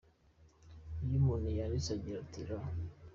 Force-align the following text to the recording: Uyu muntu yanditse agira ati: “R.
Uyu 1.05 1.17
muntu 1.25 1.47
yanditse 1.57 1.89
agira 1.95 2.17
ati: 2.23 2.39
“R. 2.47 2.49